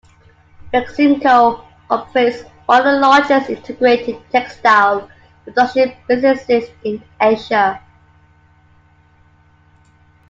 Beximco 0.73 1.63
operates 1.91 2.41
one 2.65 2.79
of 2.79 2.85
the 2.85 2.99
largest 2.99 3.51
integrated 3.51 4.19
textile 4.31 5.07
production 5.45 5.93
businesses 6.07 6.71
in 6.83 7.03
Asia. 7.21 7.79